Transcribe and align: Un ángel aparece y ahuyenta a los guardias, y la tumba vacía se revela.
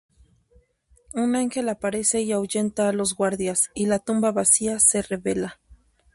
Un 1.13 1.35
ángel 1.35 1.69
aparece 1.69 2.21
y 2.23 2.31
ahuyenta 2.31 2.89
a 2.89 2.91
los 2.91 3.13
guardias, 3.13 3.69
y 3.75 3.85
la 3.85 3.99
tumba 3.99 4.31
vacía 4.31 4.79
se 4.79 5.03
revela. 5.03 5.59